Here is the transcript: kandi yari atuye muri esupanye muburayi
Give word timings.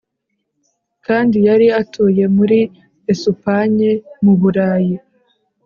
kandi 1.05 1.37
yari 1.47 1.67
atuye 1.81 2.23
muri 2.37 2.59
esupanye 3.11 3.91
muburayi 4.23 4.95